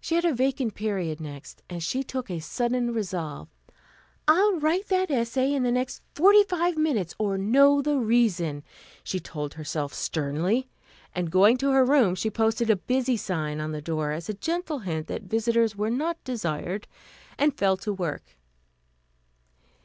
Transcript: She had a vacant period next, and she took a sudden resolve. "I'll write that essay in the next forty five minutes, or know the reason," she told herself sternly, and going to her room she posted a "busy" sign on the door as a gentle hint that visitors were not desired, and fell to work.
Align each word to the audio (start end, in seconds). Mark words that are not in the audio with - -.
She 0.00 0.16
had 0.16 0.24
a 0.24 0.34
vacant 0.34 0.74
period 0.74 1.20
next, 1.20 1.62
and 1.70 1.80
she 1.80 2.02
took 2.02 2.28
a 2.28 2.40
sudden 2.40 2.92
resolve. 2.92 3.46
"I'll 4.26 4.58
write 4.58 4.88
that 4.88 5.08
essay 5.08 5.52
in 5.54 5.62
the 5.62 5.70
next 5.70 6.02
forty 6.16 6.42
five 6.42 6.76
minutes, 6.76 7.14
or 7.16 7.38
know 7.38 7.80
the 7.80 7.96
reason," 7.96 8.64
she 9.04 9.20
told 9.20 9.54
herself 9.54 9.94
sternly, 9.94 10.68
and 11.14 11.30
going 11.30 11.58
to 11.58 11.70
her 11.70 11.84
room 11.84 12.16
she 12.16 12.28
posted 12.28 12.70
a 12.70 12.74
"busy" 12.74 13.16
sign 13.16 13.60
on 13.60 13.70
the 13.70 13.80
door 13.80 14.10
as 14.10 14.28
a 14.28 14.34
gentle 14.34 14.80
hint 14.80 15.06
that 15.06 15.22
visitors 15.22 15.76
were 15.76 15.90
not 15.90 16.24
desired, 16.24 16.88
and 17.38 17.56
fell 17.56 17.76
to 17.76 17.92
work. 17.92 18.34